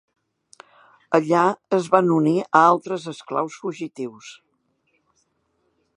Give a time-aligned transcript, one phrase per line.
[1.17, 1.43] Allà
[1.77, 4.35] es van unir a altres esclaus fugitius.